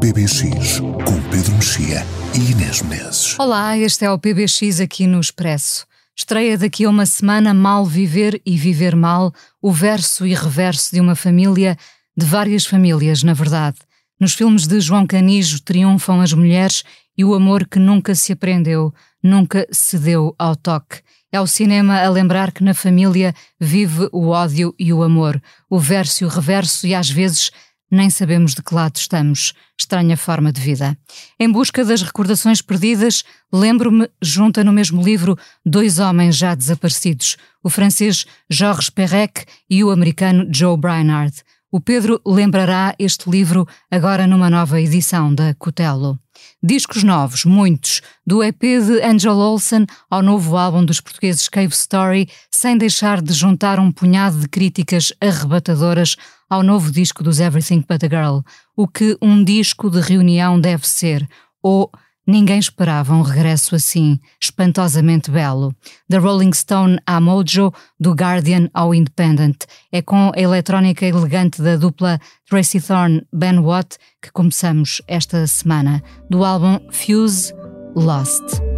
PBX, 0.00 0.80
com 0.80 1.22
Pedro 1.30 1.54
Mexia 1.54 2.04
e 2.34 2.52
Inês 2.52 2.82
Menezes. 2.82 3.38
Olá, 3.38 3.78
este 3.78 4.04
é 4.04 4.10
o 4.10 4.18
PBX 4.18 4.78
aqui 4.80 5.06
no 5.06 5.18
Expresso. 5.18 5.86
Estreia 6.14 6.58
daqui 6.58 6.84
a 6.84 6.90
uma 6.90 7.06
semana 7.06 7.54
Mal 7.54 7.86
Viver 7.86 8.40
e 8.44 8.58
Viver 8.58 8.94
Mal, 8.94 9.32
o 9.60 9.72
verso 9.72 10.26
e 10.26 10.34
reverso 10.34 10.94
de 10.94 11.00
uma 11.00 11.14
família, 11.14 11.78
de 12.14 12.26
várias 12.26 12.66
famílias, 12.66 13.22
na 13.22 13.32
verdade. 13.32 13.78
Nos 14.20 14.34
filmes 14.34 14.66
de 14.66 14.78
João 14.80 15.06
Canijo 15.06 15.62
triunfam 15.62 16.20
as 16.20 16.32
mulheres 16.34 16.84
e 17.16 17.24
o 17.24 17.32
amor 17.32 17.66
que 17.66 17.78
nunca 17.78 18.14
se 18.14 18.32
aprendeu, 18.32 18.92
nunca 19.22 19.66
cedeu 19.72 20.34
ao 20.38 20.54
toque. 20.54 21.00
É 21.32 21.40
o 21.40 21.46
cinema 21.46 22.00
a 22.00 22.08
lembrar 22.10 22.52
que 22.52 22.62
na 22.62 22.74
família 22.74 23.34
vive 23.58 24.08
o 24.12 24.28
ódio 24.28 24.74
e 24.78 24.92
o 24.92 25.02
amor, 25.02 25.40
o 25.70 25.78
verso 25.78 26.22
e 26.22 26.26
o 26.26 26.30
reverso, 26.30 26.86
e 26.86 26.94
às 26.94 27.08
vezes 27.08 27.50
nem 27.90 28.10
sabemos 28.10 28.54
de 28.54 28.62
que 28.62 28.74
lado 28.74 28.96
estamos. 28.96 29.52
Estranha 29.78 30.16
forma 30.16 30.52
de 30.52 30.60
vida. 30.60 30.96
Em 31.38 31.50
busca 31.50 31.84
das 31.84 32.02
recordações 32.02 32.60
perdidas, 32.60 33.24
lembro-me, 33.52 34.08
junta 34.20 34.64
no 34.64 34.72
mesmo 34.72 35.02
livro, 35.02 35.38
dois 35.64 35.98
homens 35.98 36.36
já 36.36 36.54
desaparecidos: 36.54 37.36
o 37.62 37.70
francês 37.70 38.26
Georges 38.50 38.90
Perec 38.90 39.44
e 39.68 39.84
o 39.84 39.90
americano 39.90 40.48
Joe 40.52 40.76
Brainard. 40.76 41.34
O 41.70 41.80
Pedro 41.80 42.20
lembrará 42.24 42.94
este 42.98 43.28
livro 43.28 43.66
agora 43.90 44.26
numa 44.26 44.48
nova 44.48 44.80
edição 44.80 45.34
da 45.34 45.52
Cutelo. 45.54 46.18
Discos 46.62 47.02
novos, 47.02 47.44
muitos, 47.44 48.00
do 48.26 48.42
EP 48.42 48.60
de 48.60 49.02
Angel 49.02 49.36
Olsen 49.36 49.84
ao 50.08 50.22
novo 50.22 50.56
álbum 50.56 50.84
dos 50.84 51.00
portugueses 51.00 51.48
Cave 51.48 51.74
Story, 51.74 52.28
sem 52.50 52.78
deixar 52.78 53.20
de 53.20 53.32
juntar 53.32 53.78
um 53.78 53.90
punhado 53.92 54.38
de 54.38 54.48
críticas 54.48 55.12
arrebatadoras 55.20 56.16
ao 56.48 56.62
novo 56.62 56.90
disco 56.90 57.22
dos 57.22 57.40
Everything 57.40 57.84
But 57.88 58.04
a 58.04 58.08
Girl, 58.08 58.40
o 58.76 58.86
que 58.86 59.16
um 59.20 59.42
disco 59.42 59.90
de 59.90 60.00
reunião 60.00 60.60
deve 60.60 60.86
ser, 60.86 61.28
ou 61.62 61.90
ninguém 62.26 62.58
esperava 62.58 63.14
um 63.14 63.22
regresso 63.22 63.74
assim, 63.74 64.18
espantosamente 64.40 65.30
belo. 65.30 65.74
The 66.08 66.18
Rolling 66.18 66.52
Stone 66.52 66.98
à 67.06 67.20
Mojo, 67.20 67.72
do 67.98 68.12
Guardian 68.12 68.68
ao 68.74 68.94
Independent. 68.94 69.64
É 69.92 70.02
com 70.02 70.32
a 70.34 70.40
eletrónica 70.40 71.06
elegante 71.06 71.62
da 71.62 71.76
dupla 71.76 72.20
Tracy 72.48 72.80
Thorn 72.80 73.24
Ben 73.32 73.58
Watt 73.60 73.96
que 74.20 74.30
começamos 74.32 75.00
esta 75.06 75.46
semana, 75.46 76.02
do 76.28 76.44
álbum 76.44 76.78
Fuse 76.90 77.54
Lost. 77.94 78.75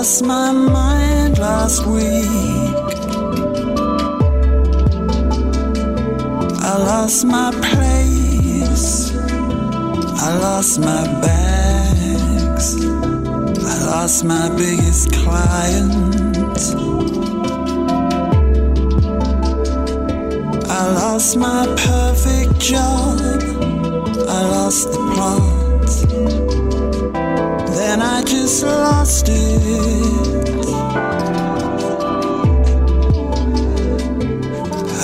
Lost 0.00 0.24
my 0.24 0.50
mind 0.50 1.38
last 1.38 1.84
week. 1.84 2.74
I 6.70 6.74
lost 6.90 7.26
my 7.26 7.50
place. 7.68 9.12
I 10.26 10.38
lost 10.38 10.80
my 10.80 11.04
bags. 11.20 12.82
I 13.72 13.76
lost 13.92 14.24
my 14.24 14.48
biggest 14.56 15.12
client. 15.12 15.92
I 20.78 20.82
lost 20.94 21.36
my 21.36 21.66
perfect 21.76 22.58
job. 22.58 23.20
I 24.36 24.40
lost 24.48 24.92
the 24.92 25.12
plot. 25.12 25.59
I 28.20 28.22
just 28.22 28.62
lost 28.64 29.28
it. 29.30 29.62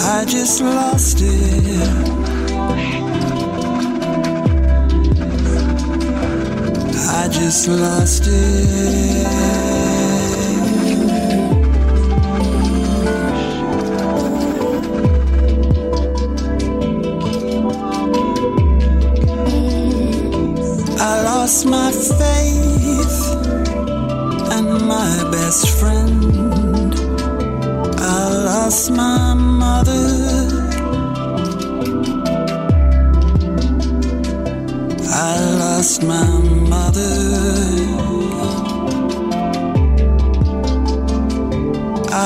I 0.04 0.25
just 0.28 0.60
lost 0.60 1.21
it. 1.22 1.88
I 7.09 7.28
just 7.32 7.69
lost 7.69 8.26
it. 8.26 9.26
I 21.00 21.22
lost 21.22 21.65
my 21.65 21.91
faith 21.93 22.75
my 25.06 25.31
best 25.31 25.69
friend. 25.78 26.93
I 28.19 28.22
lost 28.50 28.91
my 28.91 29.34
mother. 29.62 30.06
I 35.31 35.34
lost 35.62 36.03
my 36.12 36.31
mother. 36.72 37.15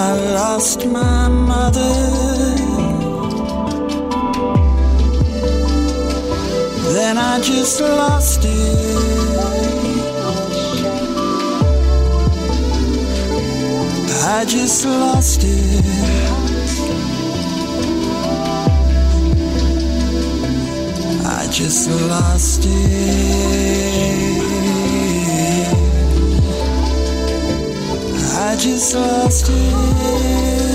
I 0.04 0.08
lost 0.38 0.80
my 0.86 1.28
mother. 1.50 1.94
Then 6.94 7.16
I 7.18 7.40
just 7.40 7.80
lost 7.80 8.40
it. 8.44 9.29
I 14.32 14.44
just 14.44 14.86
lost 14.86 15.42
it. 15.42 15.84
I 21.26 21.48
just 21.50 21.90
lost 21.90 22.64
it. 22.64 22.70
I 28.38 28.56
just 28.56 28.94
lost 28.94 29.48
it. 29.50 30.69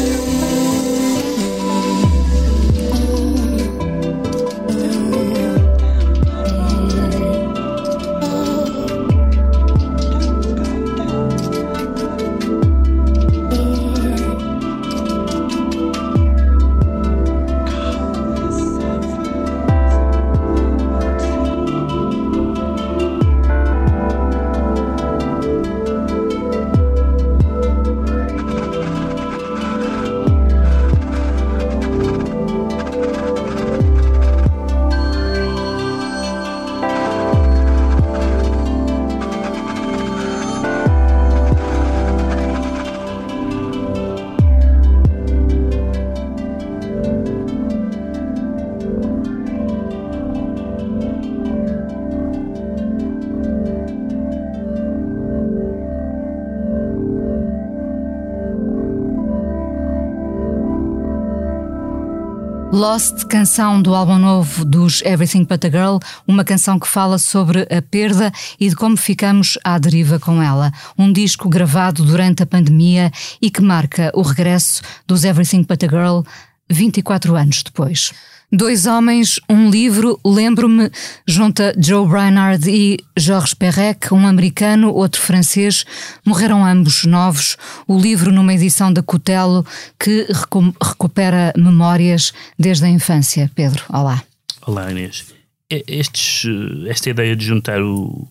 Lost, 62.76 63.24
canção 63.28 63.82
do 63.82 63.96
álbum 63.96 64.18
novo 64.18 64.66
dos 64.66 65.02
Everything 65.04 65.46
But 65.46 65.64
a 65.64 65.70
Girl, 65.70 65.98
uma 66.28 66.44
canção 66.44 66.78
que 66.78 66.86
fala 66.86 67.18
sobre 67.18 67.62
a 67.74 67.82
perda 67.82 68.34
e 68.60 68.68
de 68.68 68.76
como 68.76 68.98
ficamos 68.98 69.58
à 69.64 69.80
deriva 69.80 70.20
com 70.20 70.44
ela. 70.44 70.74
Um 70.98 71.14
disco 71.14 71.48
gravado 71.48 72.04
durante 72.04 72.44
a 72.44 72.46
pandemia 72.46 73.14
e 73.42 73.50
que 73.50 73.62
marca 73.62 74.12
o 74.14 74.22
regresso 74.22 74.82
dos 75.08 75.24
Everything 75.24 75.64
But 75.64 75.86
a 75.86 75.88
Girl 75.88 76.22
24 76.70 77.38
anos 77.38 77.64
depois. 77.64 78.12
Dois 78.58 78.86
homens, 78.86 79.38
um 79.50 79.70
livro, 79.70 80.18
lembro-me, 80.26 80.90
junta 81.28 81.76
Joe 81.78 82.08
Brainard 82.08 82.64
e 82.70 82.98
Georges 83.18 83.54
Perec, 83.54 84.14
um 84.14 84.26
americano, 84.26 84.94
outro 84.94 85.20
francês, 85.20 85.84
morreram 86.26 86.66
ambos 86.66 87.04
novos. 87.04 87.58
O 87.86 88.00
livro 88.00 88.32
numa 88.32 88.54
edição 88.54 88.94
da 88.94 89.04
Cutelo 89.04 89.66
que 90.00 90.26
recupera 90.82 91.52
memórias 91.58 92.32
desde 92.58 92.86
a 92.86 92.88
infância. 92.88 93.52
Pedro, 93.54 93.84
olá. 93.90 94.24
Olá 94.66 94.90
Inês. 94.90 95.26
Estes, 95.70 96.50
esta 96.88 97.10
ideia 97.10 97.36
de 97.36 97.46
juntar 97.46 97.82
o, 97.82 98.26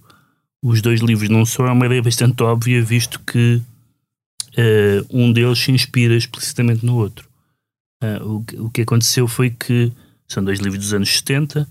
os 0.62 0.80
dois 0.80 1.02
livros 1.02 1.28
num 1.28 1.44
só 1.44 1.66
é 1.66 1.70
uma 1.70 1.84
ideia 1.84 2.00
bastante 2.00 2.42
óbvia, 2.42 2.82
visto 2.82 3.20
que 3.20 3.60
uh, 4.56 5.06
um 5.10 5.30
deles 5.30 5.58
se 5.58 5.70
inspira 5.70 6.16
explicitamente 6.16 6.86
no 6.86 6.96
outro. 6.96 7.28
Uh, 8.02 8.42
o, 8.58 8.64
o 8.64 8.70
que 8.70 8.80
aconteceu 8.80 9.28
foi 9.28 9.50
que 9.50 9.92
são 10.26 10.42
dois 10.42 10.58
livros 10.58 10.80
dos 10.82 10.94
anos 10.94 11.16
70, 11.18 11.68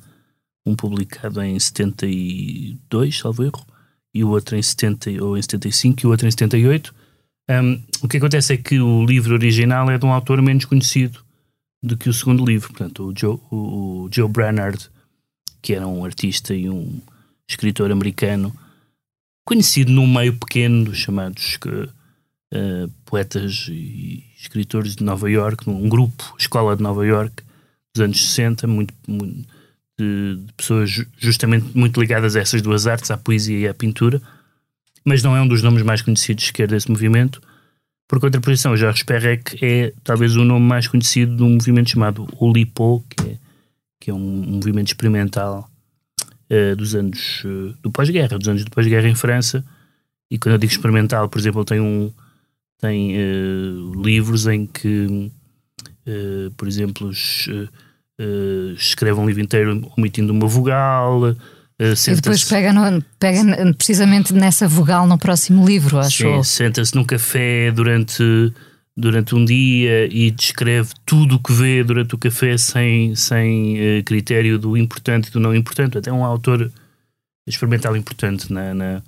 um 0.65 0.75
publicado 0.75 1.41
em 1.41 1.59
72, 1.59 3.17
salvo 3.17 3.43
erro, 3.43 3.65
e 4.13 4.23
o 4.23 4.29
outro 4.29 4.55
em 4.55 4.61
70 4.61 5.23
ou 5.23 5.37
em 5.37 5.41
75 5.41 6.01
e 6.01 6.07
o 6.07 6.09
outro 6.11 6.27
em 6.27 6.31
78. 6.31 6.93
Um, 7.49 7.81
o 8.01 8.07
que 8.07 8.17
acontece 8.17 8.53
é 8.53 8.57
que 8.57 8.79
o 8.79 9.05
livro 9.05 9.33
original 9.33 9.89
é 9.89 9.97
de 9.97 10.05
um 10.05 10.13
autor 10.13 10.41
menos 10.41 10.65
conhecido 10.65 11.19
do 11.81 11.97
que 11.97 12.09
o 12.09 12.13
segundo 12.13 12.45
livro. 12.45 12.69
Portanto, 12.69 13.09
o 13.09 13.13
Joe, 13.17 13.39
o, 13.51 14.07
Joe 14.11 14.29
Branard, 14.29 14.89
que 15.61 15.73
era 15.73 15.87
um 15.87 16.05
artista 16.05 16.53
e 16.53 16.69
um 16.69 17.01
escritor 17.47 17.91
americano, 17.91 18.55
conhecido 19.45 19.91
num 19.91 20.07
meio 20.07 20.37
pequeno 20.37 20.85
dos 20.85 20.97
chamados 20.97 21.57
uh, 21.65 22.89
poetas 23.03 23.67
e 23.69 24.23
escritores 24.39 24.95
de 24.95 25.03
Nova 25.03 25.29
York, 25.29 25.67
num 25.67 25.89
grupo, 25.89 26.35
Escola 26.39 26.77
de 26.77 26.83
Nova 26.83 27.05
York, 27.05 27.43
dos 27.93 28.03
anos 28.03 28.25
60, 28.25 28.67
muito, 28.67 28.93
muito 29.07 29.47
de, 29.97 30.35
de, 30.37 30.53
pessoas 30.53 31.05
justamente 31.17 31.77
muito 31.77 31.99
ligadas 31.99 32.35
a 32.35 32.39
essas 32.39 32.61
duas 32.61 32.87
artes, 32.87 33.11
à 33.11 33.17
poesia 33.17 33.57
e 33.57 33.67
à 33.67 33.73
pintura, 33.73 34.21
mas 35.05 35.21
não 35.21 35.35
é 35.35 35.41
um 35.41 35.47
dos 35.47 35.61
nomes 35.61 35.83
mais 35.83 36.01
conhecidos 36.01 36.45
sequer 36.45 36.67
desse 36.67 36.89
movimento. 36.89 37.41
Por 38.07 38.19
contraposição, 38.19 38.75
Jorge 38.75 39.05
Perec 39.05 39.57
é 39.63 39.93
talvez 40.03 40.35
o 40.35 40.43
nome 40.43 40.65
mais 40.65 40.87
conhecido 40.87 41.35
de 41.35 41.43
um 41.43 41.53
movimento 41.53 41.89
chamado 41.89 42.27
Oulipo, 42.37 43.03
que 43.09 43.29
é, 43.29 43.37
que 43.99 44.11
é 44.11 44.13
um, 44.13 44.17
um 44.17 44.51
movimento 44.55 44.87
experimental 44.87 45.69
uh, 46.49 46.75
dos 46.75 46.95
anos 46.95 47.43
uh, 47.45 47.75
do 47.81 47.91
pós-guerra, 47.91 48.37
dos 48.37 48.47
anos 48.47 48.63
do 48.63 48.71
pós-guerra 48.71 49.07
em 49.07 49.15
França. 49.15 49.63
E 50.29 50.37
quando 50.37 50.53
eu 50.53 50.59
digo 50.59 50.71
experimental, 50.71 51.29
por 51.29 51.39
exemplo, 51.39 51.63
tem 51.63 51.79
um 51.79 52.11
tem 52.79 53.15
uh, 53.15 54.03
livros 54.03 54.45
em 54.45 54.65
que, 54.65 55.31
por 56.57 56.67
exemplo, 56.67 57.11
uh, 58.19 58.73
escreve 58.75 59.19
um 59.19 59.25
livro 59.25 59.41
inteiro 59.41 59.91
omitindo 59.97 60.31
uma 60.33 60.47
vogal. 60.47 61.21
Uh, 61.21 61.35
e 62.07 62.15
depois 62.15 62.43
pega, 62.43 62.71
no, 62.71 63.03
pega 63.19 63.41
precisamente 63.75 64.33
nessa 64.33 64.67
vogal 64.67 65.07
no 65.07 65.17
próximo 65.17 65.65
livro, 65.65 65.99
acho. 65.99 66.43
Senta-se 66.43 66.95
num 66.95 67.03
café 67.03 67.71
durante, 67.71 68.53
durante 68.95 69.35
um 69.35 69.43
dia 69.43 70.07
e 70.11 70.29
descreve 70.31 70.91
tudo 71.05 71.35
o 71.35 71.39
que 71.39 71.51
vê 71.51 71.83
durante 71.83 72.15
o 72.15 72.17
café 72.17 72.57
sem, 72.57 73.15
sem 73.15 73.75
uh, 73.75 74.03
critério 74.03 74.59
do 74.59 74.77
importante 74.77 75.27
e 75.27 75.31
do 75.31 75.39
não 75.39 75.55
importante. 75.55 75.97
Até 75.97 76.11
um 76.11 76.23
autor 76.23 76.71
experimental 77.47 77.97
importante 77.97 78.53
na, 78.53 78.73
na, 78.73 79.01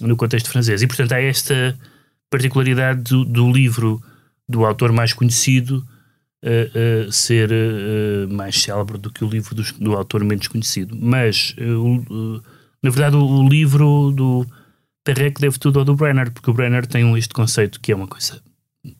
no 0.00 0.16
contexto 0.16 0.50
francês. 0.50 0.82
E 0.82 0.86
portanto 0.86 1.12
há 1.12 1.20
esta 1.20 1.78
particularidade 2.30 3.02
do, 3.02 3.24
do 3.24 3.50
livro 3.50 4.02
do 4.48 4.66
autor 4.66 4.92
mais 4.92 5.12
conhecido 5.12 5.86
uh, 6.42 7.06
uh, 7.08 7.12
ser 7.12 7.50
uh, 7.50 8.32
mais 8.32 8.60
célebre 8.60 8.98
do 8.98 9.10
que 9.10 9.24
o 9.24 9.28
livro 9.28 9.54
do, 9.54 9.62
do 9.74 9.94
autor 9.94 10.24
menos 10.24 10.48
conhecido. 10.48 10.96
Mas, 10.98 11.54
na 12.82 12.90
verdade, 12.90 13.16
o, 13.16 13.24
o, 13.24 13.48
livro 13.48 14.12
do 14.12 14.46
Perrec 15.04 15.40
deve 15.40 15.58
tudo 15.58 15.78
ao 15.78 15.84
do 15.84 15.94
Brenner, 15.94 16.30
porque 16.30 16.50
o 16.50 16.54
Brenner 16.54 16.86
tem 16.86 17.04
um, 17.04 17.16
este 17.16 17.32
conceito 17.32 17.80
que 17.80 17.92
é 17.92 17.96
uma 17.96 18.08
coisa. 18.08 18.42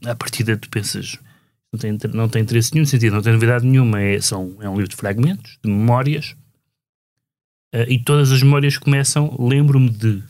À 0.04 0.14
partida, 0.14 0.56
tu 0.56 0.68
pensas. 0.68 1.18
Não 1.72 1.78
tem, 1.78 1.98
não 2.12 2.28
tem 2.28 2.42
interesse 2.42 2.74
nenhum 2.74 2.84
sentido, 2.84 3.14
não 3.14 3.22
tem 3.22 3.32
novidade 3.32 3.66
nenhuma. 3.66 4.00
É, 4.00 4.20
são, 4.20 4.56
é 4.60 4.68
um 4.68 4.74
livro 4.74 4.90
de 4.90 4.96
fragmentos, 4.96 5.58
de 5.64 5.70
memórias, 5.70 6.36
e 7.88 7.98
todas 7.98 8.30
as 8.30 8.42
memórias 8.42 8.76
começam. 8.76 9.34
Lembro-me 9.38 9.88
de. 9.88 10.22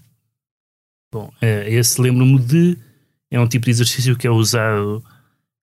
Bom, 1.12 1.30
esse 1.66 2.00
lembro-me 2.00 2.38
de 2.38 2.78
é 3.28 3.40
um 3.40 3.48
tipo 3.48 3.64
de 3.64 3.72
exercício 3.72 4.16
que 4.16 4.26
é 4.26 4.30
usado 4.30 5.04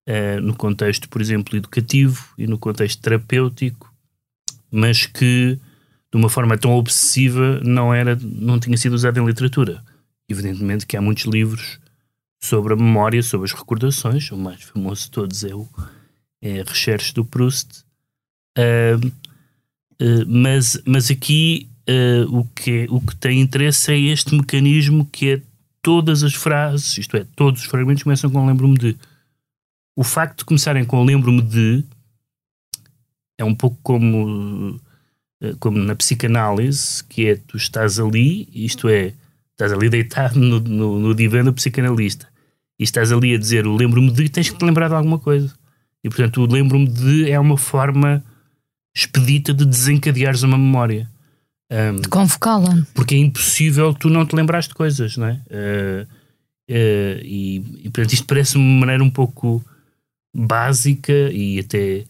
uh, 0.08 0.40
no 0.40 0.54
contexto, 0.54 1.08
por 1.08 1.20
exemplo, 1.20 1.56
educativo 1.56 2.28
e 2.38 2.46
no 2.46 2.58
contexto 2.58 3.00
terapêutico, 3.00 3.92
mas 4.70 5.06
que 5.06 5.58
de 6.12 6.16
uma 6.16 6.28
forma 6.28 6.58
tão 6.58 6.72
obsessiva 6.72 7.60
não 7.62 7.94
era, 7.94 8.16
não 8.20 8.58
tinha 8.58 8.76
sido 8.76 8.94
usado 8.94 9.18
em 9.18 9.24
literatura. 9.24 9.82
Evidentemente 10.28 10.86
que 10.86 10.96
há 10.96 11.00
muitos 11.00 11.24
livros 11.24 11.78
sobre 12.42 12.72
a 12.72 12.76
memória, 12.76 13.22
sobre 13.22 13.46
as 13.46 13.52
recordações. 13.52 14.30
O 14.30 14.36
mais 14.36 14.62
famoso 14.62 15.04
de 15.04 15.10
todos 15.10 15.44
é 15.44 15.54
o 15.54 15.68
é 16.42 16.64
do 17.14 17.24
Proust. 17.24 17.84
Uh, 18.58 19.06
uh, 20.02 20.26
mas, 20.26 20.80
mas 20.86 21.10
aqui 21.10 21.68
uh, 21.88 22.38
o, 22.38 22.44
que, 22.46 22.86
o 22.90 23.00
que 23.00 23.14
tem 23.16 23.40
interesse 23.40 23.92
é 23.92 23.98
este 23.98 24.34
mecanismo 24.34 25.06
que 25.12 25.30
é 25.30 25.42
todas 25.82 26.22
as 26.22 26.34
frases, 26.34 26.98
isto 26.98 27.16
é, 27.16 27.26
todos 27.36 27.62
os 27.62 27.66
fragmentos 27.66 28.02
começam 28.02 28.30
com 28.30 28.46
lembro-me 28.46 28.76
de 28.76 28.96
o 30.00 30.02
facto 30.02 30.38
de 30.38 30.44
começarem 30.46 30.82
com 30.82 31.04
lembro-me 31.04 31.42
de 31.42 31.84
é 33.36 33.44
um 33.44 33.54
pouco 33.54 33.76
como, 33.82 34.80
eh, 35.42 35.54
como 35.60 35.78
na 35.78 35.94
psicanálise, 35.94 37.04
que 37.04 37.26
é 37.28 37.36
tu 37.36 37.58
estás 37.58 38.00
ali, 38.00 38.48
isto 38.54 38.88
é, 38.88 39.12
estás 39.50 39.74
ali 39.74 39.90
deitado 39.90 40.40
no, 40.40 40.58
no, 40.58 40.98
no 40.98 41.14
divã 41.14 41.44
do 41.44 41.52
psicanalista 41.52 42.26
e 42.78 42.84
estás 42.84 43.12
ali 43.12 43.34
a 43.34 43.38
dizer 43.38 43.66
o 43.66 43.76
lembro-me 43.76 44.10
de, 44.10 44.30
tens 44.30 44.48
que 44.48 44.56
te 44.56 44.64
lembrar 44.64 44.88
de 44.88 44.94
alguma 44.94 45.18
coisa. 45.18 45.54
E 46.02 46.08
portanto, 46.08 46.40
o 46.40 46.50
lembro-me 46.50 46.88
de 46.88 47.30
é 47.30 47.38
uma 47.38 47.58
forma 47.58 48.24
expedita 48.96 49.52
de 49.52 49.66
desencadeares 49.66 50.42
uma 50.42 50.56
memória. 50.56 51.10
Um, 51.70 51.96
de 51.96 52.08
convocá-la. 52.08 52.86
Porque 52.94 53.14
é 53.14 53.18
impossível 53.18 53.92
tu 53.92 54.08
não 54.08 54.24
te 54.24 54.34
lembrares 54.34 54.66
de 54.66 54.72
coisas, 54.72 55.18
não 55.18 55.26
é? 55.26 55.32
Uh, 55.50 56.02
uh, 56.70 57.20
e, 57.22 57.56
e 57.84 57.90
portanto, 57.90 58.14
isto 58.14 58.26
parece 58.26 58.56
uma 58.56 58.80
maneira 58.80 59.04
um 59.04 59.10
pouco 59.10 59.62
básica 60.34 61.30
e 61.32 61.60
até 61.60 62.04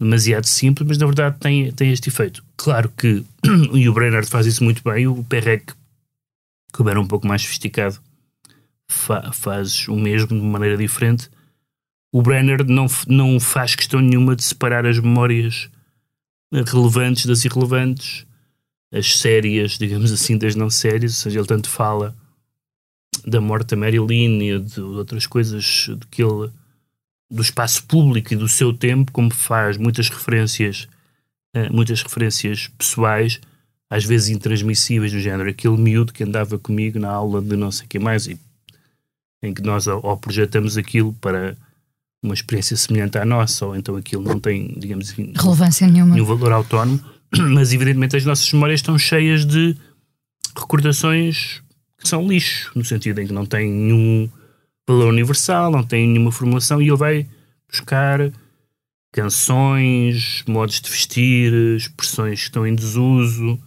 demasiado 0.00 0.44
simples, 0.44 0.86
mas 0.86 0.98
na 0.98 1.06
verdade 1.06 1.36
tem, 1.38 1.72
tem 1.72 1.90
este 1.90 2.08
efeito. 2.08 2.44
Claro 2.56 2.90
que, 2.90 3.24
e 3.72 3.88
o 3.88 3.92
Brennard 3.92 4.28
faz 4.28 4.46
isso 4.46 4.62
muito 4.62 4.82
bem, 4.82 5.06
o 5.06 5.24
Perrec, 5.24 5.72
como 6.72 6.90
era 6.90 7.00
um 7.00 7.06
pouco 7.06 7.26
mais 7.26 7.42
sofisticado, 7.42 7.98
fa 8.88 9.32
faz 9.32 9.88
o 9.88 9.96
mesmo 9.96 10.28
de 10.28 10.34
maneira 10.34 10.76
diferente. 10.76 11.30
O 12.12 12.22
Brenner 12.22 12.64
não, 12.64 12.86
não 13.08 13.40
faz 13.40 13.74
questão 13.74 14.00
nenhuma 14.00 14.36
de 14.36 14.44
separar 14.44 14.86
as 14.86 14.98
memórias 14.98 15.68
relevantes 16.52 17.26
das 17.26 17.44
irrelevantes, 17.44 18.26
as 18.92 19.18
sérias, 19.18 19.72
digamos 19.72 20.12
assim, 20.12 20.38
das 20.38 20.54
não 20.54 20.70
sérias, 20.70 21.12
ou 21.12 21.22
seja, 21.22 21.40
ele 21.40 21.46
tanto 21.46 21.68
fala 21.68 22.16
da 23.26 23.40
morte 23.40 23.70
da 23.70 23.76
Marilyn 23.76 24.40
e 24.40 24.58
de 24.60 24.80
outras 24.80 25.26
coisas 25.26 25.88
de 25.88 26.06
que 26.10 26.22
ele 26.22 26.50
do 27.30 27.42
espaço 27.42 27.84
público 27.84 28.32
e 28.32 28.36
do 28.36 28.48
seu 28.48 28.72
tempo, 28.72 29.12
como 29.12 29.32
faz 29.32 29.76
muitas 29.76 30.08
referências, 30.08 30.88
uh, 31.56 31.72
muitas 31.72 32.02
referências 32.02 32.68
pessoais, 32.78 33.40
às 33.90 34.04
vezes 34.04 34.28
intransmissíveis 34.28 35.12
do 35.12 35.20
género, 35.20 35.48
aquele 35.48 35.76
miúdo 35.76 36.12
que 36.12 36.24
andava 36.24 36.58
comigo 36.58 36.98
na 36.98 37.10
aula 37.10 37.40
de 37.40 37.56
não 37.56 37.70
sei 37.70 37.86
o 37.86 37.88
que 37.88 37.98
mais, 37.98 38.26
e, 38.26 38.38
em 39.42 39.52
que 39.52 39.62
nós 39.62 39.86
ou 39.86 40.16
projetamos 40.16 40.76
aquilo 40.76 41.12
para 41.14 41.56
uma 42.22 42.34
experiência 42.34 42.76
semelhante 42.76 43.18
à 43.18 43.24
nossa, 43.24 43.66
ou 43.66 43.76
então 43.76 43.96
aquilo 43.96 44.22
não 44.22 44.40
tem, 44.40 44.74
digamos 44.76 45.10
assim, 45.10 45.32
relevância 45.36 45.86
nenhuma, 45.86 46.14
nenhum 46.14 46.26
valor 46.26 46.52
autónomo, 46.52 47.00
mas 47.54 47.72
evidentemente 47.72 48.16
as 48.16 48.24
nossas 48.24 48.52
memórias 48.52 48.80
estão 48.80 48.98
cheias 48.98 49.44
de 49.44 49.76
recordações 50.56 51.62
que 51.98 52.08
são 52.08 52.26
lixo, 52.26 52.70
no 52.74 52.84
sentido 52.84 53.20
em 53.20 53.26
que 53.26 53.32
não 53.32 53.46
têm 53.46 53.70
nenhum 53.70 54.28
valor 54.86 55.08
universal, 55.08 55.70
não 55.70 55.82
tem 55.82 56.08
nenhuma 56.08 56.32
formulação 56.32 56.80
e 56.80 56.88
ele 56.88 56.96
vai 56.96 57.26
buscar 57.68 58.32
canções, 59.12 60.44
modos 60.46 60.80
de 60.80 60.90
vestir, 60.90 61.52
expressões 61.76 62.40
que 62.40 62.46
estão 62.46 62.66
em 62.66 62.74
desuso, 62.74 63.58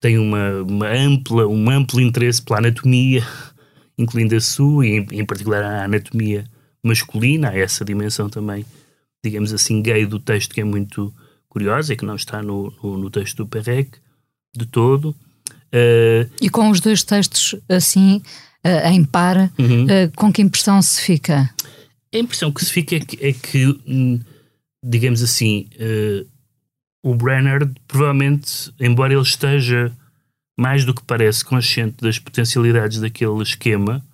tem 0.00 0.18
uma, 0.18 0.62
uma 0.62 0.88
ampla, 0.88 1.46
um 1.46 1.68
amplo 1.68 2.00
interesse 2.00 2.42
pela 2.42 2.58
anatomia, 2.58 3.22
incluindo 3.98 4.34
a 4.34 4.40
sua, 4.40 4.86
e 4.86 4.98
em, 4.98 5.06
em 5.12 5.24
particular 5.24 5.62
a 5.62 5.84
anatomia 5.84 6.44
masculina, 6.82 7.50
há 7.50 7.58
essa 7.58 7.84
dimensão 7.84 8.28
também 8.28 8.64
digamos 9.22 9.52
assim, 9.52 9.82
gay 9.82 10.06
do 10.06 10.18
texto 10.18 10.54
que 10.54 10.60
é 10.60 10.64
muito 10.64 11.14
curiosa 11.48 11.92
e 11.92 11.96
que 11.96 12.04
não 12.04 12.16
está 12.16 12.42
no, 12.42 12.72
no, 12.82 12.96
no 12.96 13.10
texto 13.10 13.38
do 13.38 13.46
Perrec 13.46 13.98
de 14.56 14.66
todo. 14.66 15.14
Uh, 15.72 16.28
e 16.40 16.48
com 16.48 16.70
os 16.70 16.80
dois 16.80 17.02
textos 17.02 17.54
assim, 17.68 18.22
uh, 18.64 18.88
em 18.88 19.04
par, 19.04 19.52
uhum. 19.58 19.84
uh, 19.84 20.12
com 20.16 20.32
que 20.32 20.42
impressão 20.42 20.80
se 20.82 21.02
fica? 21.02 21.50
A 22.12 22.18
impressão 22.18 22.50
que 22.50 22.64
se 22.64 22.72
fica 22.72 22.96
é 22.96 23.00
que, 23.00 23.24
é 23.24 23.32
que 23.32 23.66
hum, 23.86 24.20
digamos 24.84 25.22
assim, 25.22 25.68
o 27.04 27.14
Brenner 27.14 27.70
provavelmente, 27.86 28.72
embora 28.80 29.12
ele 29.12 29.22
esteja 29.22 29.92
mais 30.58 30.84
do 30.84 30.92
que 30.92 31.02
parece 31.04 31.44
consciente 31.44 31.96
das 32.02 32.18
potencialidades 32.18 33.00
daquele 33.00 33.42
esquema, 33.42 34.04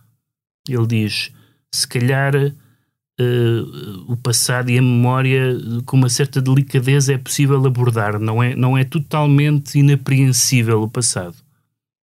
ele 0.69 0.87
diz: 0.87 1.33
se 1.75 1.87
calhar 1.89 2.35
uh, 2.37 4.13
o 4.13 4.17
passado 4.17 4.71
e 4.71 4.79
a 4.79 4.83
memória 4.83 5.57
com 5.85 5.97
uma 5.97 6.09
certa 6.09 6.41
delicadeza 6.41 7.15
é 7.15 7.19
possível 7.19 7.65
abordar, 7.67 8.19
não 8.19 8.43
é, 8.43 8.55
não 8.55 8.77
é 8.77 8.85
totalmente 8.85 9.79
inapreensível 9.79 10.83
o 10.83 10.89
passado. 10.89 11.37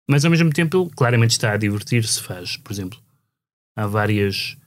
Mas 0.09 0.23
ao 0.23 0.31
mesmo 0.31 0.51
tempo 0.51 0.83
ele 0.83 0.95
claramente 0.95 1.31
está 1.31 1.51
a 1.51 1.57
divertir-se, 1.57 2.21
faz, 2.21 2.55
por 2.55 2.71
exemplo, 2.71 2.97
há 3.75 3.85
várias 3.85 4.57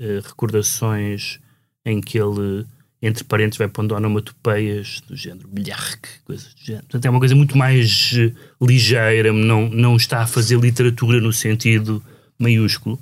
uh, 0.00 0.20
recordações 0.22 1.40
em 1.84 2.00
que 2.00 2.18
ele, 2.18 2.64
entre 3.02 3.24
parentes, 3.24 3.58
vai 3.58 3.68
pondo 3.68 3.94
onomatopeias 3.94 5.00
do 5.08 5.16
género 5.16 5.48
bilharque, 5.48 6.08
coisas 6.24 6.54
do 6.54 6.64
género. 6.64 6.84
Portanto, 6.84 7.04
é 7.04 7.10
uma 7.10 7.18
coisa 7.18 7.34
muito 7.34 7.58
mais 7.58 8.12
uh, 8.12 8.64
ligeira, 8.64 9.32
não, 9.32 9.68
não 9.68 9.96
está 9.96 10.22
a 10.22 10.26
fazer 10.26 10.58
literatura 10.58 11.20
no 11.20 11.32
sentido 11.32 12.02
maiúsculo. 12.38 12.98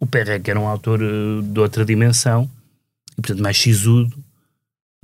O 0.00 0.06
Perrec 0.06 0.48
era 0.48 0.58
um 0.58 0.66
autor 0.66 1.02
uh, 1.02 1.42
de 1.42 1.60
outra 1.60 1.84
dimensão, 1.84 2.50
e 3.12 3.20
portanto 3.20 3.42
mais 3.42 3.58
sisudo, 3.58 4.16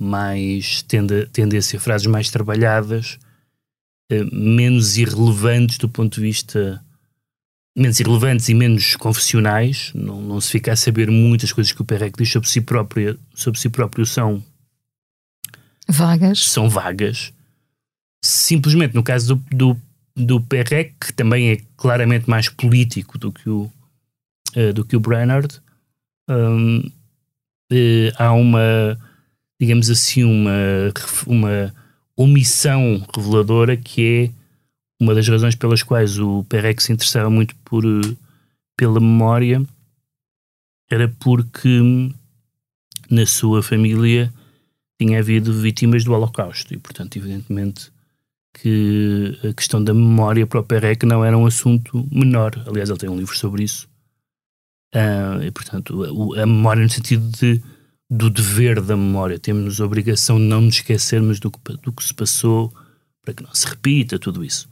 mais 0.01 0.81
tende, 0.81 1.27
tendência 1.27 1.77
a 1.77 1.79
frases 1.79 2.07
mais 2.07 2.29
trabalhadas, 2.31 3.19
menos 4.31 4.97
irrelevantes 4.97 5.77
do 5.77 5.89
ponto 5.89 6.15
de 6.15 6.21
vista 6.21 6.81
menos 7.75 7.99
irrelevantes 7.99 8.47
e 8.47 8.53
menos 8.53 8.95
confessionais, 8.95 9.91
não, 9.93 10.21
não 10.21 10.39
se 10.39 10.51
fica 10.51 10.71
a 10.71 10.75
saber 10.75 11.11
muitas 11.11 11.51
coisas 11.51 11.73
que 11.73 11.81
o 11.81 11.85
Perrec 11.85 12.17
diz 12.17 12.31
sobre 12.31 12.47
si 12.47 12.61
próprio, 12.61 13.19
sobre 13.33 13.59
si 13.59 13.69
próprio 13.69 14.05
são 14.05 14.41
vagas. 15.87 16.39
São 16.39 16.69
vagas. 16.69 17.33
Simplesmente 18.23 18.95
no 18.95 19.03
caso 19.03 19.35
do, 19.35 19.45
do, 19.51 19.81
do 20.15 20.41
Perrec, 20.41 20.95
que 20.99 21.11
também 21.11 21.51
é 21.51 21.57
claramente 21.75 22.29
mais 22.29 22.47
político 22.47 23.17
do 23.17 23.31
que 23.31 23.49
o, 23.49 23.71
uh, 24.55 24.73
do 24.73 24.85
que 24.85 24.95
o 24.95 24.99
Brainerd, 24.99 25.61
um, 26.29 26.79
uh, 26.79 28.11
há 28.17 28.31
uma, 28.31 28.97
digamos 29.59 29.89
assim, 29.89 30.23
uma, 30.23 30.93
uma 31.27 31.75
omissão 32.15 33.05
reveladora 33.15 33.75
que 33.75 34.31
é 34.31 35.03
uma 35.03 35.13
das 35.13 35.27
razões 35.27 35.55
pelas 35.55 35.83
quais 35.83 36.17
o 36.19 36.43
Perec 36.45 36.81
se 36.81 36.93
interessava 36.93 37.29
muito 37.29 37.55
por, 37.57 37.83
pela 38.77 38.99
memória 38.99 39.61
era 40.89 41.07
porque 41.19 41.79
na 43.09 43.25
sua 43.25 43.61
família 43.61 44.33
tinha 44.99 45.19
havido 45.19 45.53
vítimas 45.53 46.03
do 46.03 46.13
Holocausto 46.13 46.73
e, 46.73 46.77
portanto, 46.77 47.17
evidentemente 47.17 47.91
que 48.53 49.37
a 49.49 49.53
questão 49.53 49.83
da 49.83 49.93
memória 49.93 50.47
para 50.47 50.61
o 50.61 50.63
Perec 50.63 51.05
não 51.05 51.25
era 51.25 51.37
um 51.37 51.45
assunto 51.45 52.07
menor. 52.09 52.63
Aliás, 52.65 52.89
ele 52.89 52.99
tem 52.99 53.09
um 53.09 53.17
livro 53.17 53.35
sobre 53.37 53.63
isso 53.63 53.89
Uh, 54.95 55.43
e, 55.43 55.51
portanto, 55.51 56.33
a, 56.37 56.43
a, 56.43 56.45
memória 56.45 56.81
no 56.81 56.89
sentido 56.89 57.29
de, 57.37 57.61
do 58.15 58.29
dever 58.29 58.81
da 58.81 58.95
memória. 58.95 59.37
Temos 59.37 59.81
a 59.81 59.85
obrigação 59.85 60.37
de 60.37 60.45
não 60.45 60.61
nos 60.61 60.75
esquecermos 60.75 61.39
do 61.39 61.51
que, 61.51 61.59
do 61.83 61.91
que 61.91 62.03
se 62.03 62.13
passou 62.13 62.73
para 63.21 63.33
que 63.33 63.43
não 63.43 63.53
se 63.53 63.67
repita 63.67 64.17
tudo 64.17 64.43
isso. 64.43 64.67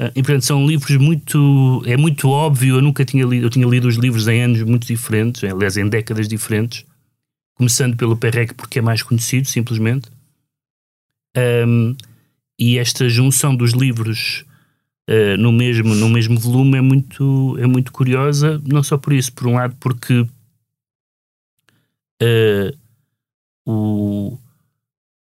Uh, 0.00 0.12
e, 0.14 0.22
portanto, 0.22 0.44
são 0.44 0.66
livros 0.66 0.96
muito... 0.98 1.82
É 1.86 1.96
muito 1.96 2.28
óbvio, 2.28 2.76
eu 2.76 2.82
nunca 2.82 3.04
tinha 3.04 3.24
lido... 3.24 3.46
Eu 3.46 3.50
tinha 3.50 3.66
lido 3.66 3.88
os 3.88 3.96
livros 3.96 4.28
em 4.28 4.42
anos 4.42 4.62
muito 4.62 4.86
diferentes, 4.86 5.42
aliás, 5.44 5.76
em 5.76 5.88
décadas 5.88 6.28
diferentes. 6.28 6.84
Começando 7.54 7.96
pelo 7.96 8.16
Perrec, 8.16 8.52
porque 8.52 8.80
é 8.80 8.82
mais 8.82 9.02
conhecido, 9.02 9.46
simplesmente. 9.48 10.10
Um, 11.66 11.96
e 12.58 12.78
esta 12.78 13.08
junção 13.08 13.54
dos 13.54 13.72
livros 13.72 14.44
uh, 15.08 15.36
no, 15.38 15.52
mesmo, 15.52 15.94
no 15.94 16.08
mesmo 16.08 16.38
volume 16.38 16.76
é 16.76 16.80
muito, 16.82 17.56
é 17.58 17.66
muito 17.66 17.92
curiosa, 17.92 18.60
não 18.66 18.82
só 18.82 18.98
por 18.98 19.12
isso, 19.12 19.32
por 19.32 19.46
um 19.46 19.54
lado, 19.54 19.74
porque 19.80 20.26
uh, 22.22 22.76
o, 23.66 24.38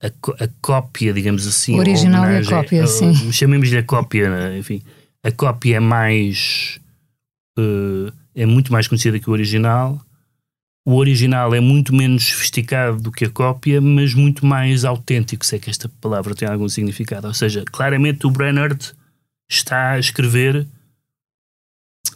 a, 0.02 0.08
a, 0.44 0.48
cópia, 0.62 1.14
digamos 1.14 1.48
assim, 1.48 1.76
o 1.76 1.80
original 1.80 2.30
e 2.32 2.38
a 2.38 2.46
cópia, 2.46 2.84
uh, 2.84 2.88
sim. 2.88 3.32
Chamemos-lhe 3.32 3.78
a 3.78 3.84
cópia, 3.84 4.30
né? 4.30 4.58
enfim, 4.58 4.82
a 5.24 5.32
cópia 5.32 5.78
é 5.78 5.80
mais. 5.80 6.80
é 8.36 8.46
muito 8.46 8.72
mais 8.72 8.88
conhecida 8.88 9.20
que 9.20 9.30
o 9.30 9.34
original. 9.34 10.00
O 10.86 10.96
original 10.96 11.54
é 11.54 11.60
muito 11.60 11.94
menos 11.94 12.24
sofisticado 12.24 13.02
do 13.02 13.12
que 13.12 13.26
a 13.26 13.30
cópia, 13.30 13.82
mas 13.82 14.14
muito 14.14 14.46
mais 14.46 14.86
autêntico, 14.86 15.46
se 15.46 15.58
é 15.58 15.60
que 15.60 15.70
esta 15.70 15.90
palavra 16.00 16.34
tem 16.34 16.48
algum 16.48 16.70
significado. 16.70 17.28
Ou 17.28 17.34
seja, 17.34 17.66
claramente 17.66 18.26
o 18.26 18.32
Brennard 18.32 18.94
está 19.50 19.92
a 19.92 20.00
escrever 20.00 20.66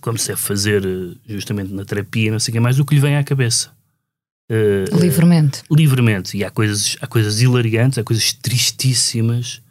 como 0.02 0.18
se 0.18 0.30
deve 0.30 0.42
fazer 0.42 0.86
eh, 0.86 1.16
justamente 1.28 1.74
na 1.74 1.86
terapia, 1.86 2.32
não 2.32 2.40
sei 2.40 2.52
o 2.52 2.54
que 2.54 2.60
mais, 2.60 2.80
o 2.80 2.86
que 2.86 2.96
lhe 2.96 3.02
vem 3.02 3.18
à 3.18 3.24
cabeça. 3.24 3.72
Uh, 4.52 5.00
livremente. 5.00 5.62
Uh, 5.70 5.76
livremente. 5.76 6.38
E 6.38 6.44
há 6.44 6.50
coisas, 6.50 6.98
há 7.00 7.08
coisas 7.08 7.42
hilariantes, 7.42 7.98
há 7.98 8.04
coisas 8.04 8.34
tristíssimas, 8.34 9.62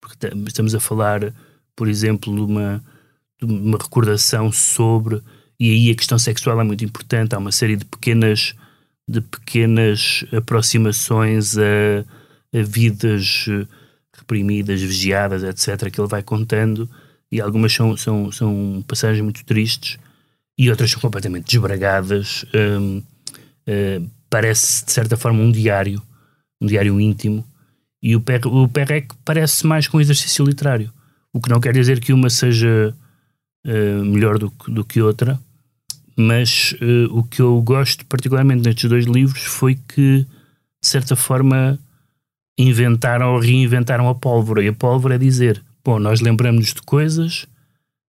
porque 0.00 0.26
estamos 0.46 0.74
a 0.74 0.80
falar, 0.80 1.32
por 1.76 1.88
exemplo, 1.88 2.34
de 2.34 2.40
uma, 2.40 2.84
de 3.40 3.46
uma 3.46 3.78
recordação 3.78 4.50
sobre. 4.50 5.22
E 5.60 5.70
aí 5.70 5.90
a 5.90 5.94
questão 5.94 6.18
sexual 6.18 6.60
é 6.60 6.64
muito 6.64 6.84
importante. 6.84 7.34
Há 7.34 7.38
uma 7.38 7.52
série 7.52 7.76
de 7.76 7.84
pequenas, 7.84 8.54
de 9.08 9.20
pequenas 9.20 10.24
aproximações 10.36 11.56
a, 11.56 12.04
a 12.52 12.62
vidas 12.62 13.46
reprimidas, 14.16 14.80
vigiadas, 14.80 15.44
etc., 15.44 15.90
que 15.90 16.00
ele 16.00 16.08
vai 16.08 16.22
contando 16.22 16.88
e 17.34 17.40
algumas 17.40 17.72
são, 17.72 17.96
são, 17.96 18.30
são 18.30 18.84
passagens 18.86 19.20
muito 19.20 19.44
tristes 19.44 19.98
e 20.56 20.70
outras 20.70 20.92
são 20.92 21.00
completamente 21.00 21.46
desbragadas. 21.46 22.44
Um, 22.54 22.98
uh, 22.98 24.10
parece, 24.34 24.84
de 24.84 24.90
certa 24.90 25.16
forma, 25.16 25.40
um 25.40 25.52
diário, 25.52 26.02
um 26.60 26.66
diário 26.66 27.00
íntimo. 27.00 27.46
E 28.02 28.16
o, 28.16 28.20
per, 28.20 28.44
o 28.48 28.68
parece 29.24 29.64
mais 29.64 29.86
com 29.86 29.98
um 29.98 30.00
exercício 30.00 30.44
literário. 30.44 30.92
O 31.32 31.40
que 31.40 31.48
não 31.48 31.60
quer 31.60 31.72
dizer 31.72 32.00
que 32.00 32.12
uma 32.12 32.28
seja 32.28 32.92
uh, 33.64 34.04
melhor 34.04 34.36
do, 34.36 34.52
do 34.66 34.84
que 34.84 35.00
outra, 35.00 35.38
mas 36.16 36.74
uh, 36.82 37.16
o 37.16 37.22
que 37.22 37.40
eu 37.40 37.62
gosto 37.62 38.04
particularmente 38.06 38.64
nestes 38.64 38.90
dois 38.90 39.04
livros 39.04 39.44
foi 39.44 39.76
que, 39.76 40.26
de 40.82 40.88
certa 40.88 41.14
forma, 41.14 41.78
inventaram 42.58 43.34
ou 43.34 43.38
reinventaram 43.38 44.08
a 44.08 44.16
pólvora. 44.16 44.64
E 44.64 44.68
a 44.68 44.72
pólvora 44.72 45.14
é 45.14 45.18
dizer: 45.18 45.62
Bom, 45.84 46.00
nós 46.00 46.20
lembramos 46.20 46.74
de 46.74 46.82
coisas, 46.82 47.46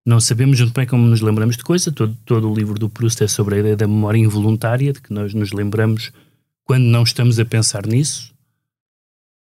não 0.06 0.20
sabemos 0.20 0.60
muito 0.60 0.74
bem 0.74 0.86
como 0.86 1.08
nos 1.08 1.22
lembramos 1.22 1.58
de 1.58 1.64
coisas. 1.64 1.92
Todo, 1.94 2.16
todo 2.26 2.50
o 2.50 2.54
livro 2.54 2.78
do 2.78 2.88
Proust 2.88 3.24
é 3.24 3.28
sobre 3.28 3.56
a 3.56 3.60
ideia 3.60 3.76
da 3.76 3.88
memória 3.88 4.20
involuntária, 4.20 4.94
de 4.94 5.02
que 5.02 5.12
nós 5.12 5.34
nos 5.34 5.52
lembramos 5.52 6.12
quando 6.64 6.84
não 6.84 7.04
estamos 7.04 7.40
a 7.40 7.46
pensar 7.46 7.88
nisso. 7.88 8.34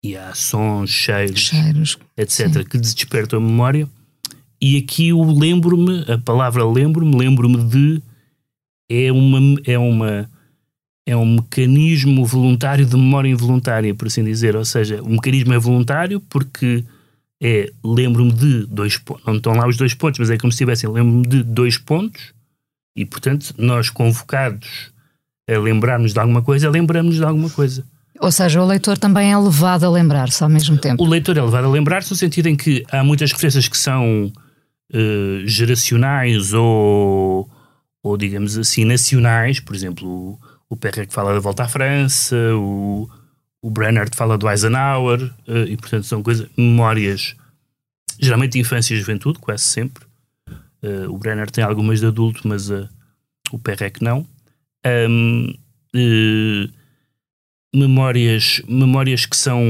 E 0.02 0.16
há 0.16 0.34
sons, 0.34 0.90
cheiros, 0.90 1.40
cheiros 1.40 1.98
etc., 2.16 2.52
sim. 2.52 2.64
que 2.64 2.78
despertam 2.78 3.38
a 3.38 3.42
memória. 3.42 3.88
E 4.60 4.76
aqui 4.76 5.12
o 5.12 5.38
lembro-me, 5.38 6.04
a 6.10 6.18
palavra 6.18 6.64
lembro-me, 6.64 7.16
lembro-me 7.16 7.64
de. 7.64 8.02
É 8.88 9.10
uma, 9.10 9.60
é 9.64 9.78
uma 9.78 10.30
é 11.06 11.16
um 11.16 11.34
mecanismo 11.36 12.24
voluntário 12.24 12.86
de 12.86 12.96
memória 12.96 13.28
involuntária, 13.28 13.94
por 13.94 14.06
assim 14.06 14.24
dizer. 14.24 14.56
Ou 14.56 14.64
seja, 14.64 15.02
o 15.02 15.08
mecanismo 15.08 15.52
é 15.52 15.58
voluntário 15.58 16.20
porque 16.20 16.84
é 17.46 17.70
lembro-me 17.84 18.32
de 18.32 18.64
dois 18.64 18.96
pontos, 18.96 19.22
não 19.26 19.36
estão 19.36 19.52
lá 19.52 19.68
os 19.68 19.76
dois 19.76 19.92
pontos, 19.92 20.18
mas 20.18 20.30
é 20.30 20.38
como 20.38 20.50
se 20.50 20.56
tivessem 20.56 20.88
lembro-me 20.90 21.26
de 21.26 21.42
dois 21.42 21.76
pontos 21.76 22.32
e, 22.96 23.04
portanto, 23.04 23.54
nós 23.58 23.90
convocados 23.90 24.90
a 25.46 25.58
lembrarmos 25.58 26.14
de 26.14 26.18
alguma 26.18 26.40
coisa, 26.40 26.70
lembramos 26.70 27.16
de 27.16 27.24
alguma 27.24 27.50
coisa. 27.50 27.84
Ou 28.18 28.32
seja, 28.32 28.62
o 28.62 28.66
leitor 28.66 28.96
também 28.96 29.30
é 29.30 29.36
levado 29.36 29.84
a 29.84 29.90
lembrar-se 29.90 30.42
ao 30.42 30.48
mesmo 30.48 30.78
tempo. 30.78 31.02
O 31.02 31.06
leitor 31.06 31.36
é 31.36 31.42
levado 31.42 31.66
a 31.66 31.68
lembrar-se 31.68 32.10
no 32.10 32.16
sentido 32.16 32.48
em 32.48 32.56
que 32.56 32.82
há 32.90 33.04
muitas 33.04 33.30
referências 33.30 33.68
que 33.68 33.76
são 33.76 34.32
uh, 34.94 35.46
geracionais 35.46 36.54
ou, 36.54 37.46
ou, 38.02 38.16
digamos 38.16 38.56
assim, 38.56 38.86
nacionais. 38.86 39.60
Por 39.60 39.74
exemplo, 39.74 40.08
o, 40.08 40.38
o 40.70 40.76
Perret 40.76 41.08
que 41.08 41.12
fala 41.12 41.34
da 41.34 41.40
volta 41.40 41.64
à 41.64 41.68
França, 41.68 42.36
o, 42.54 43.06
o 43.64 43.70
Brennard 43.70 44.14
fala 44.14 44.36
do 44.36 44.46
Eisenhower, 44.46 45.22
uh, 45.48 45.64
e 45.66 45.74
portanto 45.78 46.04
são 46.04 46.22
coisas, 46.22 46.46
memórias, 46.54 47.34
geralmente 48.20 48.52
de 48.52 48.58
infância 48.58 48.92
e 48.92 48.98
juventude, 48.98 49.38
quase 49.38 49.64
sempre. 49.64 50.04
Uh, 50.82 51.10
o 51.10 51.16
Brenner 51.16 51.50
tem 51.50 51.64
algumas 51.64 52.00
de 52.00 52.06
adulto, 52.06 52.46
mas 52.46 52.68
uh, 52.68 52.86
o 53.50 53.58
Perrec 53.58 54.04
não. 54.04 54.28
Um, 55.16 55.54
memórias, 57.74 58.60
memórias 58.68 59.24
que 59.24 59.36
são 59.36 59.62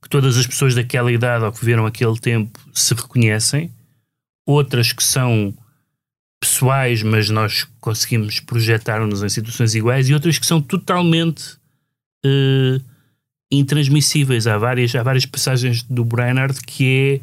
que 0.00 0.08
todas 0.08 0.38
as 0.38 0.46
pessoas 0.46 0.74
daquela 0.74 1.12
idade 1.12 1.44
ou 1.44 1.52
que 1.52 1.60
viveram 1.60 1.84
aquele 1.84 2.18
tempo 2.18 2.58
se 2.72 2.94
reconhecem, 2.94 3.70
outras 4.46 4.90
que 4.90 5.04
são 5.04 5.54
pessoais, 6.40 7.02
mas 7.02 7.28
nós 7.28 7.64
conseguimos 7.78 8.40
projetar-nos 8.40 9.22
em 9.22 9.28
situações 9.28 9.74
iguais, 9.74 10.08
e 10.08 10.14
outras 10.14 10.38
que 10.38 10.46
são 10.46 10.62
totalmente 10.62 11.58
uh, 12.24 12.80
intransmissíveis. 13.50 14.46
Há 14.46 14.58
várias, 14.58 14.94
há 14.94 15.02
várias 15.02 15.26
passagens 15.26 15.82
do 15.82 16.04
Brainerd 16.04 16.60
que 16.66 17.22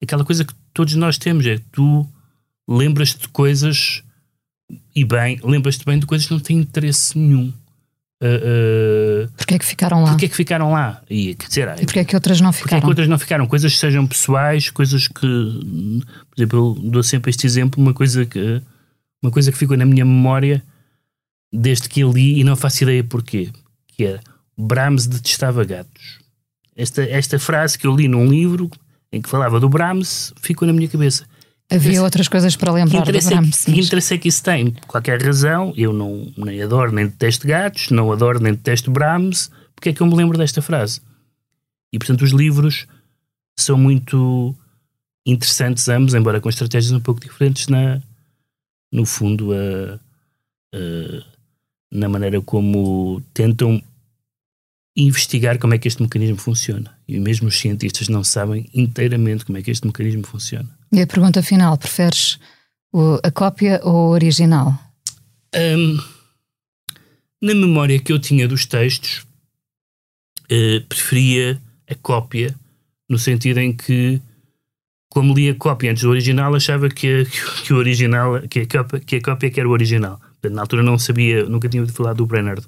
é 0.00 0.04
aquela 0.04 0.24
coisa 0.24 0.44
que 0.44 0.54
todos 0.74 0.94
nós 0.94 1.18
temos: 1.18 1.46
é 1.46 1.56
que 1.56 1.64
tu 1.72 2.06
lembras-te 2.68 3.20
de 3.20 3.28
coisas 3.28 4.02
e 4.94 5.04
bem, 5.04 5.38
lembras-te 5.42 5.84
bem 5.84 5.98
de 5.98 6.06
coisas 6.06 6.26
que 6.26 6.32
não 6.32 6.40
têm 6.40 6.58
interesse 6.58 7.18
nenhum. 7.18 7.52
Uh, 8.22 9.26
uh, 9.26 9.28
porquê 9.36 9.54
é 9.54 9.58
que 9.58 9.64
ficaram 9.64 10.04
lá? 10.04 10.10
Porquê 10.10 10.26
é 10.26 10.28
que 10.28 10.36
ficaram 10.36 10.70
lá? 10.70 11.02
E, 11.10 11.34
quer 11.34 11.48
dizer, 11.48 11.68
e 11.80 11.84
porquê 11.84 11.98
é 11.98 12.04
que 12.04 12.14
outras 12.14 12.40
não 12.40 12.52
ficaram? 12.52 12.68
Porquê 12.68 12.74
é 12.76 12.80
que 12.80 12.86
outras 12.86 13.08
não 13.08 13.18
ficaram? 13.18 13.46
Coisas 13.48 13.72
que 13.72 13.78
sejam 13.78 14.06
pessoais, 14.06 14.70
coisas 14.70 15.08
que, 15.08 15.14
por 15.16 16.36
exemplo, 16.38 16.76
eu 16.76 16.90
dou 16.90 17.02
sempre 17.02 17.30
este 17.30 17.46
exemplo, 17.46 17.82
uma 17.82 17.92
coisa 17.92 18.24
que, 18.24 18.62
uma 19.20 19.32
coisa 19.32 19.50
que 19.50 19.58
ficou 19.58 19.76
na 19.76 19.84
minha 19.84 20.04
memória 20.04 20.62
desde 21.52 21.88
que 21.88 22.00
eu 22.00 22.12
li 22.12 22.38
e 22.38 22.44
não 22.44 22.54
faço 22.54 22.84
ideia 22.84 23.02
porquê, 23.02 23.50
que 23.88 24.06
é 24.06 24.20
Brahms 24.56 25.06
detestava 25.06 25.64
gatos. 25.64 26.18
Esta, 26.76 27.02
esta 27.02 27.38
frase 27.38 27.78
que 27.78 27.86
eu 27.86 27.94
li 27.94 28.08
num 28.08 28.26
livro 28.26 28.70
em 29.12 29.20
que 29.20 29.28
falava 29.28 29.60
do 29.60 29.68
Brahms 29.68 30.32
ficou 30.40 30.66
na 30.66 30.72
minha 30.72 30.88
cabeça. 30.88 31.26
Havia 31.70 32.02
outras 32.02 32.28
coisas 32.28 32.54
para 32.54 32.72
lembrar 32.72 33.04
do 33.04 33.12
Brahms. 33.12 33.64
Que, 33.64 33.72
que 33.72 33.80
interesse 33.80 34.14
é 34.14 34.18
que 34.18 34.28
isso 34.28 34.42
tem? 34.42 34.72
Por 34.72 34.86
qualquer 34.86 35.22
razão, 35.22 35.72
eu 35.76 35.92
não 35.92 36.30
nem 36.36 36.62
adoro 36.62 36.92
nem 36.92 37.06
detesto 37.06 37.46
gatos, 37.46 37.90
não 37.90 38.12
adoro 38.12 38.40
nem 38.40 38.52
detesto 38.52 38.90
Brahms, 38.90 39.50
porque 39.74 39.90
é 39.90 39.92
que 39.92 40.02
eu 40.02 40.06
me 40.06 40.14
lembro 40.14 40.36
desta 40.36 40.60
frase? 40.60 41.00
E 41.92 41.98
portanto 41.98 42.22
os 42.22 42.30
livros 42.30 42.86
são 43.58 43.76
muito 43.78 44.54
interessantes 45.26 45.88
ambos, 45.88 46.14
embora 46.14 46.40
com 46.40 46.48
estratégias 46.48 46.92
um 46.92 47.00
pouco 47.00 47.20
diferentes 47.20 47.68
na, 47.68 48.00
no 48.90 49.06
fundo 49.06 49.52
a, 49.52 49.98
a, 50.74 51.24
na 51.90 52.08
maneira 52.08 52.40
como 52.40 53.22
tentam 53.32 53.82
investigar 54.96 55.58
como 55.58 55.74
é 55.74 55.78
que 55.78 55.88
este 55.88 56.02
mecanismo 56.02 56.36
funciona. 56.36 56.94
E 57.08 57.18
mesmo 57.18 57.48
os 57.48 57.58
cientistas 57.58 58.08
não 58.08 58.22
sabem 58.22 58.68
inteiramente 58.74 59.44
como 59.44 59.58
é 59.58 59.62
que 59.62 59.70
este 59.70 59.86
mecanismo 59.86 60.26
funciona. 60.26 60.68
E 60.92 61.00
a 61.00 61.06
pergunta 61.06 61.42
final: 61.42 61.76
preferes 61.78 62.38
o, 62.92 63.18
a 63.22 63.30
cópia 63.30 63.80
ou 63.82 64.08
o 64.08 64.10
original? 64.10 64.78
Um, 65.54 65.98
na 67.40 67.54
memória 67.54 67.98
que 67.98 68.12
eu 68.12 68.18
tinha 68.18 68.46
dos 68.46 68.66
textos, 68.66 69.26
uh, 70.50 70.86
preferia 70.88 71.60
a 71.88 71.94
cópia, 71.94 72.54
no 73.08 73.18
sentido 73.18 73.58
em 73.58 73.72
que, 73.72 74.20
como 75.10 75.34
li 75.34 75.48
a 75.48 75.54
cópia 75.54 75.90
antes 75.90 76.02
do 76.02 76.10
original, 76.10 76.54
achava 76.54 76.88
que, 76.88 77.24
que, 77.24 77.40
que 77.64 77.72
o 77.72 77.76
original, 77.76 78.40
que 78.48 78.60
a, 78.60 78.66
cópia, 78.66 79.00
que 79.00 79.16
a 79.16 79.22
cópia 79.22 79.50
que 79.50 79.60
era 79.60 79.68
o 79.68 79.72
original. 79.72 80.20
Na 80.50 80.62
altura 80.62 80.82
não 80.82 80.98
sabia, 80.98 81.44
nunca 81.44 81.68
tinha 81.68 81.80
ouvido 81.80 81.96
falar 81.96 82.14
do 82.14 82.26
Brennard. 82.26 82.66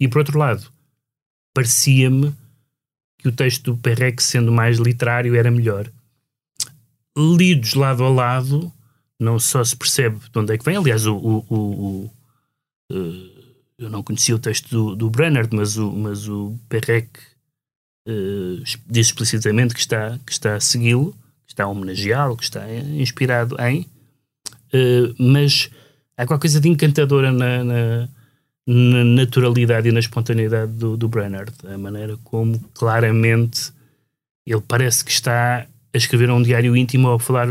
E 0.00 0.08
por 0.08 0.18
outro 0.18 0.38
lado, 0.38 0.66
parecia-me 1.54 2.34
que 3.18 3.28
o 3.28 3.32
texto 3.32 3.72
do 3.72 3.76
Perrec, 3.76 4.22
sendo 4.22 4.50
mais 4.50 4.78
literário, 4.78 5.34
era 5.36 5.50
melhor. 5.50 5.90
Lidos 7.16 7.74
lado 7.74 8.02
a 8.04 8.08
lado, 8.08 8.72
não 9.18 9.38
só 9.38 9.62
se 9.62 9.76
percebe 9.76 10.18
de 10.18 10.38
onde 10.38 10.54
é 10.54 10.58
que 10.58 10.64
vem. 10.64 10.76
Aliás, 10.76 11.06
o, 11.06 11.14
o, 11.16 11.46
o, 11.48 11.56
o 11.56 12.10
uh, 12.90 13.32
eu 13.78 13.88
não 13.90 14.02
conhecia 14.02 14.34
o 14.34 14.38
texto 14.38 14.68
do, 14.70 14.96
do 14.96 15.10
Brennard, 15.10 15.54
mas 15.54 15.76
o, 15.76 15.92
mas 15.92 16.28
o 16.28 16.58
Perrec 16.68 17.08
uh, 18.08 18.62
diz 18.86 19.06
explicitamente 19.06 19.74
que 19.74 19.80
está, 19.80 20.18
que 20.26 20.32
está 20.32 20.56
a 20.56 20.60
segui-lo, 20.60 21.12
que 21.46 21.52
está 21.52 21.64
a 21.64 21.68
homenageá-lo, 21.68 22.36
que 22.36 22.44
está 22.44 22.62
inspirado 22.74 23.56
em. 23.60 23.86
Uh, 24.74 25.14
mas 25.18 25.70
há 26.16 26.26
qualquer 26.26 26.48
coisa 26.48 26.60
de 26.60 26.68
encantadora 26.68 27.30
na, 27.30 27.62
na 27.62 28.08
na 28.66 29.04
naturalidade 29.04 29.88
e 29.88 29.92
na 29.92 30.00
espontaneidade 30.00 30.72
do, 30.72 30.96
do 30.96 31.08
Brennard, 31.08 31.52
a 31.64 31.76
maneira 31.76 32.16
como 32.22 32.58
claramente 32.74 33.72
ele 34.46 34.62
parece 34.66 35.04
que 35.04 35.10
está 35.10 35.66
a 35.92 35.96
escrever 35.96 36.30
um 36.30 36.42
diário 36.42 36.76
íntimo 36.76 37.08
ou 37.08 37.14
a 37.14 37.20
falar 37.20 37.48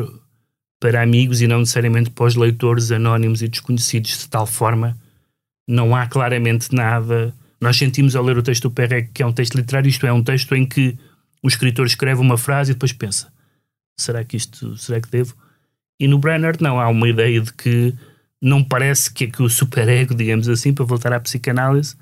para 0.80 1.02
amigos 1.02 1.42
e 1.42 1.48
não 1.48 1.60
necessariamente 1.60 2.10
para 2.10 2.26
os 2.26 2.36
leitores 2.36 2.92
anónimos 2.92 3.42
e 3.42 3.48
desconhecidos, 3.48 4.18
de 4.18 4.30
tal 4.30 4.48
forma 4.48 4.98
não 5.68 5.96
há 5.96 6.08
claramente 6.08 6.74
nada. 6.74 7.34
Nós 7.60 7.78
sentimos 7.78 8.16
ao 8.16 8.24
ler 8.24 8.38
o 8.38 8.44
texto 8.44 8.64
do 8.64 8.72
Perrec 8.72 9.10
que 9.14 9.22
é 9.22 9.26
um 9.26 9.34
texto 9.34 9.56
literário, 9.56 9.90
isto 9.90 10.08
é, 10.08 10.12
um 10.12 10.24
texto 10.24 10.56
em 10.56 10.66
que 10.66 10.98
o 11.44 11.48
escritor 11.48 11.86
escreve 11.86 12.20
uma 12.20 12.38
frase 12.38 12.72
e 12.72 12.74
depois 12.74 12.94
pensa: 12.94 13.32
será 13.98 14.24
que 14.24 14.38
isto, 14.38 14.78
será 14.78 15.00
que 15.00 15.10
devo? 15.10 15.36
E 16.00 16.08
no 16.08 16.18
Brennard 16.18 16.62
não, 16.64 16.80
há 16.80 16.90
uma 16.90 17.08
ideia 17.08 17.40
de 17.40 17.54
que 17.54 17.94
não 18.42 18.64
parece 18.64 19.12
que, 19.14 19.28
que 19.28 19.44
o 19.44 19.50
superego, 19.50 20.16
digamos 20.16 20.50
assim, 20.50 20.74
para 20.74 20.84
voltar 20.84 21.14
à 21.14 21.20
psicanálise, 21.20 21.96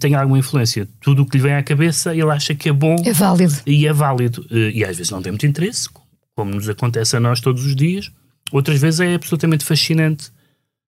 tenha 0.00 0.18
alguma 0.18 0.38
influência. 0.38 0.88
Tudo 1.00 1.22
o 1.22 1.26
que 1.26 1.36
lhe 1.36 1.42
vem 1.42 1.54
à 1.54 1.62
cabeça, 1.62 2.12
ele 2.12 2.30
acha 2.30 2.54
que 2.54 2.68
é 2.68 2.72
bom. 2.72 2.96
É 3.04 3.12
válido. 3.12 3.54
E 3.66 3.86
é 3.86 3.92
válido. 3.92 4.46
Eh, 4.50 4.70
e 4.74 4.84
às 4.84 4.96
vezes 4.96 5.10
não 5.10 5.22
tem 5.22 5.32
muito 5.32 5.46
interesse, 5.46 5.88
como 6.34 6.52
nos 6.52 6.68
acontece 6.68 7.16
a 7.16 7.20
nós 7.20 7.40
todos 7.40 7.64
os 7.64 7.76
dias. 7.76 8.10
Outras 8.50 8.80
vezes 8.80 9.00
é 9.00 9.14
absolutamente 9.14 9.64
fascinante 9.64 10.30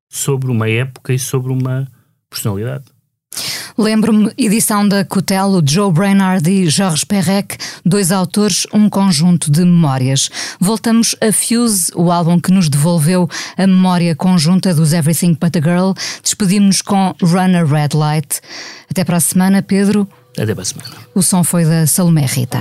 sobre 0.09 0.51
uma 0.51 0.69
época 0.69 1.13
e 1.13 1.19
sobre 1.19 1.53
uma 1.53 1.87
personalidade. 2.31 2.85
Lembro-me, 3.79 4.33
edição 4.37 4.89
da 4.89 5.05
Cutelo, 5.05 5.63
Joe 5.65 5.93
Brainard 5.93 6.51
e 6.51 6.69
Georges 6.69 7.05
Perrec, 7.05 7.57
dois 7.87 8.11
autores, 8.11 8.67
um 8.75 8.91
conjunto 8.91 9.53
de 9.53 9.61
memórias. 9.61 10.29
Voltamos 10.59 11.15
a 11.21 11.33
Fuse, 11.33 11.93
o 11.95 12.11
álbum 12.11 12.41
que 12.41 12.51
nos 12.51 12.69
devolveu 12.69 13.29
a 13.57 13.69
memória 13.69 14.17
conjunta 14.17 14.75
dos 14.75 14.93
Everything 14.93 15.39
But 15.41 15.57
a 15.59 15.61
Girl. 15.61 15.93
Despedimos-nos 16.25 16.83
com 16.83 17.15
Runner 17.23 17.65
Red 17.65 17.91
Light. 17.95 18.41
Até 18.91 19.05
para 19.05 19.19
a 19.19 19.21
semana, 19.21 19.63
Pedro. 19.63 20.09
Até 20.37 20.53
para 20.53 20.63
a 20.63 20.67
semana. 20.67 20.97
O 21.15 21.23
som 21.23 21.45
foi 21.45 21.65
da 21.65 21.87
Salomé 21.87 22.27
Rita. 22.27 22.59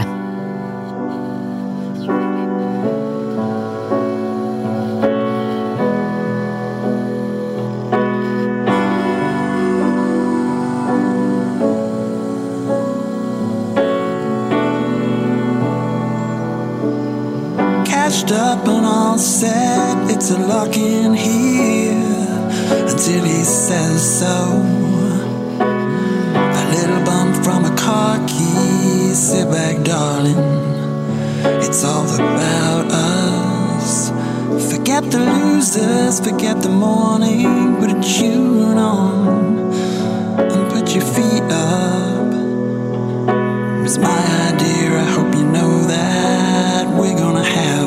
All. 19.17 20.10
It's 20.10 20.30
a 20.32 20.38
lock 20.38 20.77
in 20.77 21.13
here 21.13 21.93
until 22.69 23.23
he 23.23 23.43
says 23.43 24.19
so. 24.19 24.36
A 25.60 26.63
little 26.75 27.03
bump 27.03 27.43
from 27.43 27.65
a 27.65 27.75
car 27.75 28.19
key. 28.27 29.13
Sit 29.13 29.49
back, 29.49 29.84
darling. 29.84 30.38
It's 31.63 31.84
all 31.84 32.06
about 32.13 32.91
us. 32.91 34.12
Forget 34.71 35.10
the 35.12 35.19
losers, 35.19 36.19
forget 36.19 36.62
the 36.62 36.69
morning. 36.69 37.77
Put 37.80 37.91
a 37.91 37.99
tune 38.01 38.77
on 38.77 39.71
and 40.39 40.71
put 40.71 40.93
your 40.93 41.06
feet 41.06 41.43
up. 41.51 42.34
It's 43.84 43.97
my 43.97 44.21
idea, 44.51 44.99
I 44.99 45.06
hope 45.15 45.34
you 45.34 45.45
know 45.45 45.82
that 45.88 46.88
we're 46.99 47.17
gonna 47.17 47.43
have 47.43 47.87